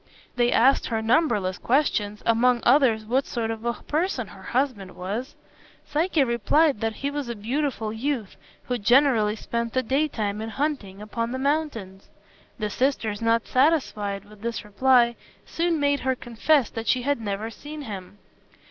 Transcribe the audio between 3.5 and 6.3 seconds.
of a person her husband was. Psyche